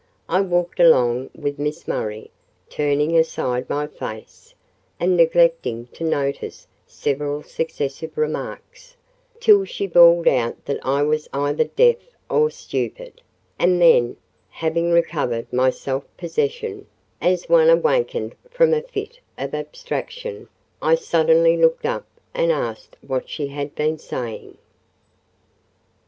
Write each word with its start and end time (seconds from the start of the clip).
I 0.27 0.41
walked 0.41 0.79
along 0.79 1.29
with 1.35 1.59
Miss 1.59 1.87
Murray, 1.87 2.31
turning 2.69 3.15
aside 3.15 3.69
my 3.69 3.85
face, 3.85 4.55
and 4.99 5.15
neglecting 5.15 5.85
to 5.93 6.03
notice 6.03 6.65
several 6.87 7.43
successive 7.43 8.17
remarks, 8.17 8.95
till 9.39 9.63
she 9.63 9.85
bawled 9.85 10.27
out 10.27 10.65
that 10.65 10.83
I 10.83 11.03
was 11.03 11.29
either 11.33 11.65
deaf 11.65 11.97
or 12.31 12.49
stupid; 12.49 13.21
and 13.59 13.79
then 13.79 14.17
(having 14.49 14.89
recovered 14.91 15.53
my 15.53 15.69
self 15.69 16.05
possession), 16.17 16.87
as 17.21 17.47
one 17.47 17.69
awakened 17.69 18.33
from 18.49 18.73
a 18.73 18.81
fit 18.81 19.19
of 19.37 19.53
abstraction, 19.53 20.47
I 20.81 20.95
suddenly 20.95 21.55
looked 21.57 21.85
up 21.85 22.07
and 22.33 22.51
asked 22.51 22.97
what 23.05 23.29
she 23.29 23.49
had 23.49 23.75
been 23.75 23.99
saying. 23.99 24.57